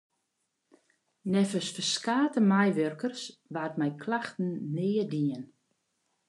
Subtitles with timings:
[1.31, 3.21] Neffens ferskate meiwurkers
[3.53, 5.43] waard mei klachten neat dien.